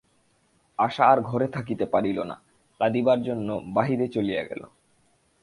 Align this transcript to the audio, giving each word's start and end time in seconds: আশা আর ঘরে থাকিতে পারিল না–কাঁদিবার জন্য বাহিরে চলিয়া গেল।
আশা 0.79 1.03
আর 1.05 1.19
ঘরে 1.21 1.47
থাকিতে 1.47 1.85
পারিল 1.85 2.19
না–কাঁদিবার 2.23 3.19
জন্য 3.23 3.61
বাহিরে 3.73 4.07
চলিয়া 4.07 4.43
গেল। 4.43 4.61